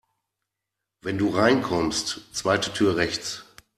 Wenn 1.03 1.19
du 1.19 1.29
reinkommst, 1.29 2.21
zweite 2.33 2.73
Tür 2.73 2.95
rechts. 2.95 3.45